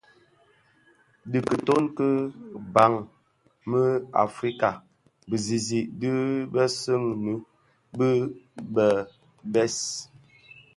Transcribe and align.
Dhi 1.31 1.39
kitoň 1.47 1.83
ki 1.97 2.07
bhan 2.73 2.93
mu 3.69 3.81
u 3.91 3.97
Africa 4.25 4.69
Bizizig 5.29 5.87
bii 5.99 5.99
dhi 5.99 6.11
binèsun 6.51 7.03
bii 7.97 8.19
bi 8.75 8.85
bès. 9.53 9.75